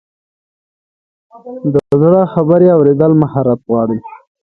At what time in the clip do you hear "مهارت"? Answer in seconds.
3.21-3.59